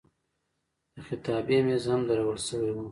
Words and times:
د 0.93 0.95
خطابې 1.07 1.57
میز 1.65 1.83
هم 1.91 2.01
درول 2.07 2.39
شوی 2.47 2.69
و. 2.73 2.77